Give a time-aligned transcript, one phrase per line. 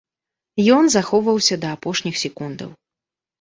[0.75, 2.73] Ён захоўваўся да апошніх секундаў.